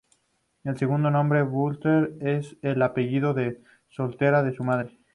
Su 0.65 0.75
segundo 0.77 1.11
nombre, 1.11 1.43
Butler, 1.43 2.15
es 2.21 2.55
el 2.63 2.81
apellido 2.81 3.35
de 3.35 3.61
soltera 3.87 4.41
de 4.41 4.55
su 4.55 4.63
madre. 4.63 4.97